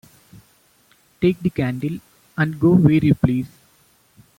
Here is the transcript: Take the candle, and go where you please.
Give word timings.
Take 1.21 1.39
the 1.41 1.51
candle, 1.51 1.99
and 2.35 2.59
go 2.59 2.71
where 2.73 2.93
you 3.05 3.13
please. 3.13 3.45